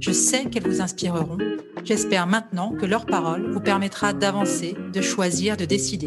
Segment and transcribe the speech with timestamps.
[0.00, 1.38] Je sais qu'elles vous inspireront.
[1.84, 6.06] J'espère maintenant que leur parole vous permettra d'avancer, de choisir, de décider.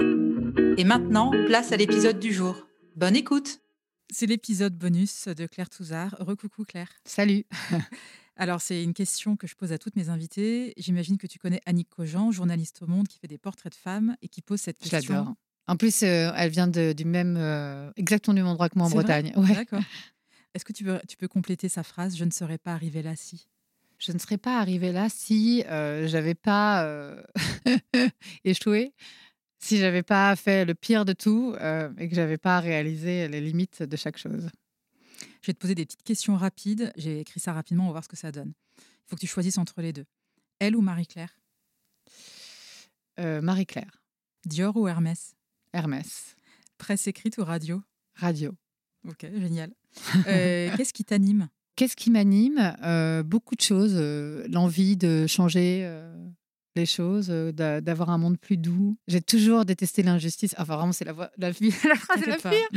[0.77, 2.67] Et maintenant, place à l'épisode du jour.
[2.95, 3.59] Bonne écoute
[4.11, 6.15] C'est l'épisode bonus de Claire Touzard.
[6.19, 6.89] Recoucou Claire.
[7.05, 7.45] Salut.
[8.35, 10.73] Alors, c'est une question que je pose à toutes mes invitées.
[10.77, 14.15] J'imagine que tu connais Annick Cogent, journaliste au Monde qui fait des portraits de femmes
[14.21, 14.99] et qui pose cette question.
[15.13, 15.33] J'adore.
[15.67, 18.87] En plus, euh, elle vient de- du même, euh, exactement du même endroit que moi
[18.87, 19.31] en Bretagne.
[19.37, 19.53] Ouais.
[19.53, 19.83] D'accord.
[20.55, 23.15] Est-ce que tu peux, tu peux compléter sa phrase Je ne serais pas arrivée là
[23.15, 23.47] si
[23.99, 27.23] Je ne serais pas arrivée là si euh, j'avais pas euh,
[28.43, 28.93] échoué,
[29.59, 33.41] si j'avais pas fait le pire de tout euh, et que j'avais pas réalisé les
[33.41, 34.49] limites de chaque chose.
[35.41, 36.91] Je vais te poser des petites questions rapides.
[36.97, 38.53] J'ai écrit ça rapidement, on va voir ce que ça donne.
[38.77, 40.05] Il faut que tu choisisses entre les deux.
[40.59, 41.37] Elle ou Marie-Claire?
[43.17, 44.01] Marie-Claire,
[44.45, 45.35] Dior ou Hermès?
[45.71, 46.35] Hermès,
[46.79, 47.83] Presse écrite ou radio?
[48.15, 48.55] Radio.
[49.07, 49.71] Ok, génial.
[50.25, 51.47] Qu'est-ce qui t'anime?
[51.75, 53.93] Qu'est-ce qui m'anime Euh, Beaucoup de choses.
[53.95, 56.13] euh, L'envie de changer euh,
[56.75, 58.95] les choses, d'a- d'avoir un monde plus doux.
[59.07, 60.53] J'ai toujours détesté l'injustice.
[60.57, 62.67] Enfin, vraiment, c'est la, voix- la, vie- la phrase de la pire.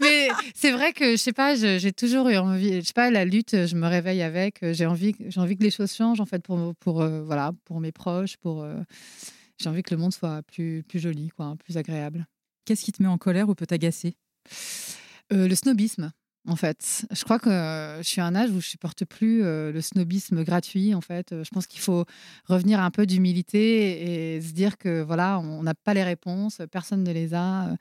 [0.00, 2.80] Mais c'est vrai que, je sais pas, j'ai toujours eu envie.
[2.80, 4.58] Je sais pas, la lutte, je me réveille avec.
[4.72, 8.36] J'ai envie, envie que les choses changent, en fait, pour, pour, voilà, pour mes proches.
[8.38, 8.66] Pour,
[9.58, 12.26] j'ai envie que le monde soit plus, plus joli, quoi, plus agréable.
[12.64, 14.16] Qu'est-ce qui te met en colère ou peut t'agacer?
[15.30, 16.10] Le snobisme,
[16.48, 17.04] en fait.
[17.12, 19.80] Je crois que euh, je suis à un âge où je supporte plus euh, le
[19.80, 21.32] snobisme gratuit, en fait.
[21.32, 22.04] Euh, Je pense qu'il faut
[22.46, 27.02] revenir un peu d'humilité et se dire que voilà, on n'a pas les réponses, personne
[27.04, 27.74] ne les a,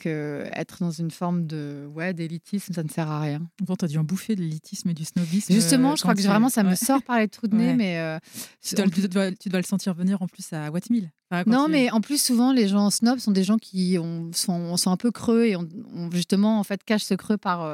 [0.00, 3.40] que être dans une forme de ouais d'élitisme, ça ne sert à rien.
[3.62, 5.52] Bon, t'as dû en bouffer de l'élitisme et du snobisme.
[5.52, 7.74] Justement, je crois que vraiment ça me sort par les trous de nez, Ouais.
[7.76, 8.18] mais
[8.62, 11.10] Tu dois, en tu dois- tu dois le sentir venir en plus à Wattmill.
[11.30, 14.30] Enfin, Non, tu- mais en plus, souvent, les gens snobs sont des gens qui ont-
[14.32, 17.66] sont, sont un peu creux et ont, ont justement, en fait, cachent ce creux par,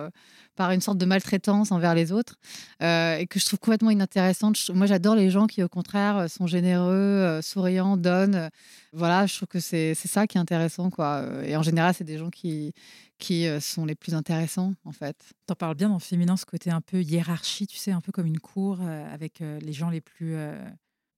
[0.56, 2.38] par une sorte de maltraitance envers les autres
[2.82, 4.70] euh, et que je trouve complètement inintéressante.
[4.72, 8.50] Moi, j'adore les gens qui, au contraire, euh, sont généreux, euh, souriants, donnent.
[8.92, 11.24] Voilà, je trouve que c'est ça qui est intéressant, quoi.
[11.44, 12.72] Et en général, c'est des gens qui,
[13.18, 15.16] qui sont les plus intéressants, en fait.
[15.46, 18.26] T'en parles bien dans féminin, ce côté un peu hiérarchie, tu sais, un peu comme
[18.26, 18.80] une cour
[19.12, 20.36] avec les gens les plus.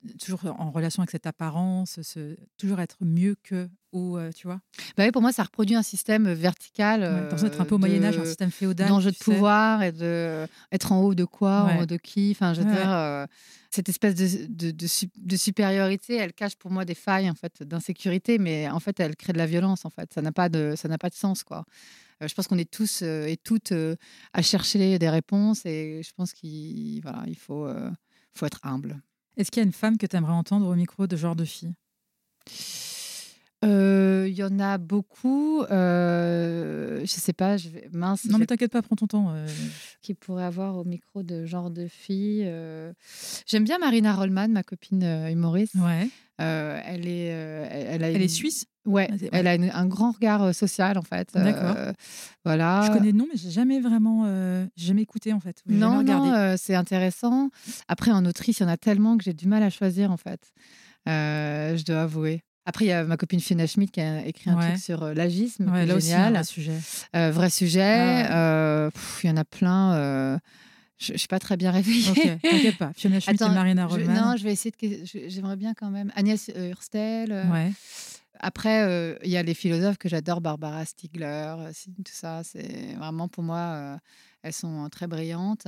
[0.08, 3.68] Euh, toujours en relation avec cette apparence, ce- toujours être mieux que.
[3.92, 4.60] Ou, euh, tu vois?
[4.98, 7.00] Bah oui, pour moi, ça reproduit un système vertical.
[7.00, 8.88] Ouais, T'as l'impression d'être un peu au euh, Moyen-Âge, un système féodal.
[8.88, 9.24] d'enjeux de sais.
[9.24, 12.30] pouvoir et de être en haut de quoi, en haut de qui?
[12.32, 12.74] Enfin, je veux Ouais.
[12.76, 13.24] dire, euh,
[13.70, 17.34] cette espèce de, de, de su- de supériorité, elle cache pour moi des failles en
[17.34, 19.86] fait d'insécurité, mais en fait, elle crée de la violence.
[19.86, 21.64] En fait, ça n'a pas de ça n'a pas de sens quoi.
[22.22, 23.96] Euh, je pense qu'on est tous euh, et toutes euh,
[24.34, 27.90] à chercher des réponses et je pense qu'il voilà, il faut euh,
[28.34, 29.00] faut être humble.
[29.36, 31.44] Est-ce qu'il y a une femme que tu aimerais entendre au micro de genre de
[31.44, 31.72] fille?
[33.64, 35.62] Euh, Il y en a beaucoup.
[35.70, 37.56] Euh, je sais pas.
[37.56, 38.24] Je vais, mince.
[38.26, 39.30] Non, mais t'inquiète pas, prends ton temps.
[39.30, 39.46] euh.
[40.02, 42.42] qui pourrait avoir au micro de genre de fille.
[42.46, 42.92] euh.
[43.46, 45.74] J'aime bien Marina Rollman, ma copine humoriste.
[45.76, 46.08] Ouais.
[46.38, 47.30] Elle est,
[47.96, 50.42] elle, elle a Elle une- est suisse Ouais, Ah, elle a une- un grand regard
[50.44, 51.30] euh, social en fait.
[51.34, 51.74] D'accord.
[51.76, 51.92] Euh,
[52.44, 52.82] voilà.
[52.86, 54.22] Je connais le nom, mais j'ai jamais vraiment.
[54.26, 55.60] euh, jamais écouté en fait.
[55.68, 57.50] Non, non, euh, c'est intéressant.
[57.88, 60.16] Après, en autrice, il y en a tellement que j'ai du mal à choisir en
[60.16, 60.40] fait.
[61.06, 62.42] Je dois avouer.
[62.68, 64.68] Après, il y a ma copine Fiona Schmidt qui a écrit un Ouais.
[64.70, 66.32] truc sur l'agisme, Ouais, là aussi, un génial.
[66.34, 66.78] vrai sujet.
[67.14, 68.24] Vrai sujet.
[68.92, 70.38] Pff, Il y en a plein.
[70.98, 72.10] Je ne suis pas très bien réveillée.
[72.10, 72.92] Ok, t'inquiète pas.
[72.96, 74.14] Fiona Schmidt Attends, et Marina je- Rollman.
[74.14, 75.28] non, je vais essayer de.
[75.28, 76.10] J'aimerais bien quand même.
[76.16, 77.32] Agnès Hurstel.
[77.32, 77.72] euh, Ouais.
[78.38, 81.72] Après, euh, il y a les philosophes que j'adore, Barbara Stiegler, euh,
[82.04, 82.42] tout ça.
[82.44, 83.96] C'est vraiment pour moi, euh,
[84.42, 85.66] elles sont très brillantes.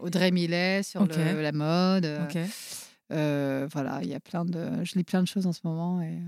[0.00, 1.16] Audrey Millet sur Ok.
[1.16, 2.06] le- la mode.
[2.28, 2.38] Ok.
[3.12, 4.84] euh, voilà, il y a plein de.
[4.84, 6.02] Je lis plein de choses en ce moment.
[6.02, 6.18] Et...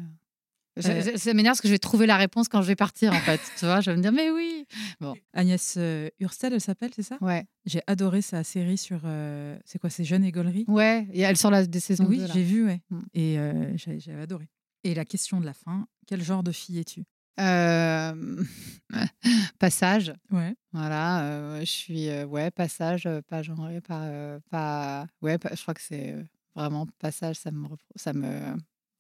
[0.79, 1.03] Je- Euh.
[1.13, 3.21] je- Ça m'énerve parce que je vais trouver la réponse quand je vais partir, en
[3.21, 3.41] fait.
[3.59, 4.67] tu vois, je vais me dire, mais oui.
[5.01, 7.19] Bon, Agnès euh, Hurstel, elle s'appelle, c'est ça?
[7.21, 7.45] Ouais.
[7.67, 9.01] J'ai adoré sa série sur.
[9.05, 12.27] euh, c'est quoi C'est Jeune Égolerie Ouais, et elle sort la, des saisons Oui, 2,
[12.27, 12.35] là.
[12.35, 12.81] j'ai vu, ouais.
[12.91, 13.01] Mm.
[13.15, 14.49] Et euh, j'ai- adoré.
[14.85, 17.05] Et la question de la fin quel genre de fille es-tu?
[19.59, 20.13] Passage.
[20.31, 20.55] Ouais.
[20.73, 26.15] Voilà, je suis ouais passage, pas genré, pas pas ouais, pas- je crois que c'est
[26.55, 27.67] vraiment passage, ça me
[27.97, 28.31] ça me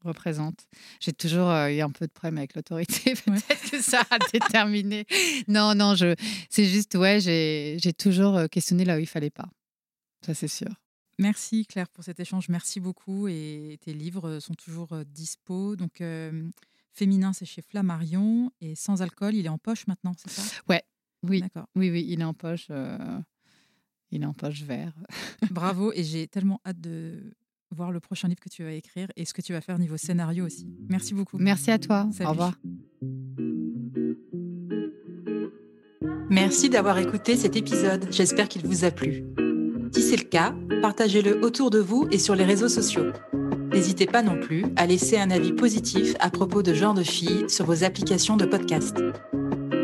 [0.04, 0.66] représente.
[1.00, 3.34] J'ai toujours euh, eu un peu de problème avec l'autorité, Ouais.
[3.40, 5.06] peut-être que ça a déterminé.
[5.48, 6.14] Non, non, je
[6.50, 9.48] c'est juste ouais, j'ai toujours euh, questionné là où il fallait pas.
[10.24, 10.68] Ça c'est sûr.
[11.20, 12.48] Merci Claire pour cet échange.
[12.48, 13.26] Merci beaucoup.
[13.28, 15.74] Et tes livres sont toujours euh, dispo.
[15.74, 16.48] Donc, euh,
[16.92, 18.52] Féminin, c'est chez Flammarion.
[18.60, 20.42] Et Sans alcool, il est en poche maintenant, c'est ça?
[21.24, 21.66] Oui, D'accord.
[21.74, 23.18] oui, oui, il est en poche, euh,
[24.12, 24.92] il est en poche vert.
[25.50, 25.92] Bravo.
[25.92, 27.34] Et j'ai tellement hâte de
[27.70, 29.96] voir le prochain livre que tu vas écrire et ce que tu vas faire niveau
[29.96, 30.66] scénario aussi.
[30.88, 31.38] Merci beaucoup.
[31.38, 32.08] Merci à toi.
[32.12, 32.28] Salut.
[32.28, 32.54] Au revoir.
[36.30, 38.06] Merci d'avoir écouté cet épisode.
[38.10, 39.24] J'espère qu'il vous a plu.
[39.92, 43.12] Si c'est le cas, partagez-le autour de vous et sur les réseaux sociaux.
[43.72, 47.48] N'hésitez pas non plus à laisser un avis positif à propos de Genre de Filles
[47.48, 48.96] sur vos applications de podcast.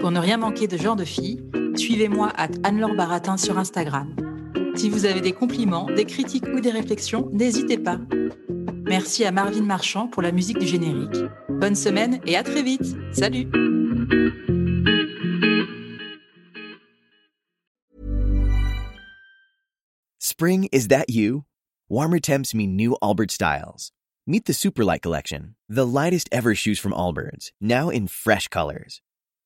[0.00, 1.42] Pour ne rien manquer de Genre de Filles,
[1.76, 4.14] suivez-moi à Anne-Laure Baratin sur Instagram.
[4.76, 7.98] Si vous avez des compliments, des critiques ou des réflexions, n'hésitez pas.
[8.86, 11.16] Merci à Marvin Marchand pour la musique du générique.
[11.48, 12.96] Bonne semaine et à très vite.
[13.12, 13.48] Salut
[20.18, 21.44] Spring, is that you?
[21.88, 23.92] Warmer temps mean new Allbirds styles.
[24.26, 29.00] Meet the Superlight Collection, the lightest ever shoes from Allbirds, now in fresh colors.